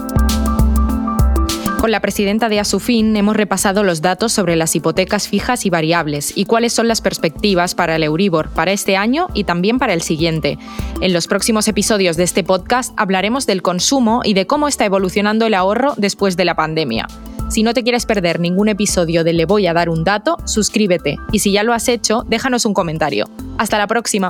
Con 1.81 1.93
la 1.93 2.01
presidenta 2.01 2.49
de 2.49 2.59
Asufin 2.59 3.17
hemos 3.17 3.37
repasado 3.37 3.85
los 3.85 4.03
datos 4.03 4.33
sobre 4.33 4.57
las 4.57 4.75
hipotecas 4.75 5.29
fijas 5.29 5.65
y 5.65 5.71
variables 5.71 6.37
y 6.37 6.45
cuáles 6.45 6.73
son 6.73 6.89
las 6.89 7.01
perspectivas 7.01 7.77
para 7.77 7.95
el 7.97 8.03
Euribor 8.03 8.51
para 8.51 8.73
este 8.73 8.97
año 8.97 9.29
y 9.33 9.45
también 9.45 9.79
para 9.79 9.93
el 9.93 10.03
siguiente. 10.03 10.59
En 11.01 11.13
los 11.13 11.29
próximos 11.29 11.69
episodios 11.69 12.17
de 12.17 12.25
este 12.25 12.43
podcast 12.43 12.93
hablaremos 12.97 13.47
del 13.47 13.63
consumo 13.63 14.23
y 14.25 14.35
de 14.35 14.47
cómo 14.47 14.67
está 14.67 14.85
evolucionando 14.87 15.47
el 15.47 15.55
ahorro 15.55 15.95
después 15.97 16.37
de 16.37 16.45
la 16.45 16.57
pandemia. 16.57 17.07
Si 17.49 17.63
no 17.63 17.73
te 17.73 17.83
quieres 17.83 18.07
perder 18.07 18.41
ningún 18.41 18.69
episodio 18.69 19.25
de 19.25 19.33
Le 19.33 19.47
voy 19.47 19.67
a 19.67 19.73
dar 19.73 19.89
un 19.89 20.05
dato, 20.05 20.37
suscríbete 20.45 21.17
y 21.33 21.39
si 21.39 21.53
ya 21.53 21.63
lo 21.63 21.73
has 21.73 21.89
hecho, 21.89 22.25
déjanos 22.29 22.65
un 22.67 22.75
comentario. 22.75 23.29
Hasta 23.57 23.79
la 23.79 23.87
próxima. 23.87 24.29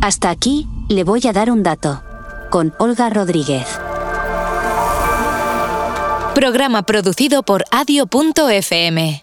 Hasta 0.00 0.30
aquí, 0.30 0.66
Le 0.88 1.04
voy 1.04 1.20
a 1.28 1.32
dar 1.32 1.50
un 1.50 1.62
dato. 1.62 2.02
Con 2.50 2.72
Olga 2.78 3.10
Rodríguez. 3.10 3.66
Programa 6.34 6.82
producido 6.82 7.42
por 7.42 7.64
adio.fm. 7.70 9.22